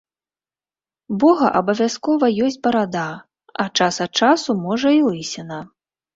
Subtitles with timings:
[1.23, 3.05] Бога абавязкова ёсць барада,
[3.65, 5.63] а час ад часу, можа, і лысіна.